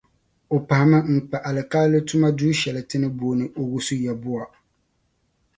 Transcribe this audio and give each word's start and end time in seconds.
O 0.55 0.57
pahimi 0.69 0.99
n 1.13 1.17
kpa 1.27 1.37
Alikaali 1.49 1.99
tuma 2.07 2.29
duu 2.37 2.53
shɛli 2.59 2.81
ti 2.89 2.95
ni 2.99 3.09
booni 3.17 3.45
Owusu-Yeboah. 3.59 4.49